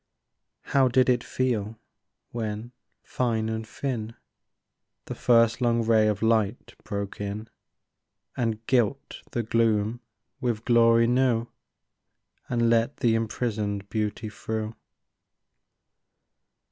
[0.63, 1.77] How did it feel
[2.31, 2.71] when,
[3.03, 4.15] fine and thin,
[5.05, 7.47] The first long ray of light broke in,
[8.35, 10.01] And gilt the gloom
[10.39, 11.45] with glory new,
[12.49, 14.73] And let the imprisoned beauty through